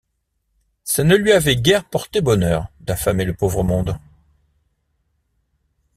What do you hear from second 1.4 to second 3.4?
guère porté bonheur, d’affamer le